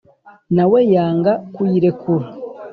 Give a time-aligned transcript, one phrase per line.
[0.55, 2.27] nawe yanga kuyirekura.